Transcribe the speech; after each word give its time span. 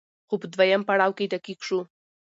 خو 0.27 0.35
په 0.41 0.47
دويم 0.53 0.81
پړاو 0.87 1.15
کې 1.17 1.31
دقيق 1.33 1.59
شو 1.67 1.79